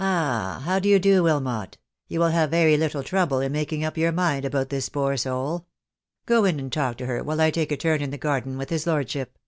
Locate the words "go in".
6.26-6.58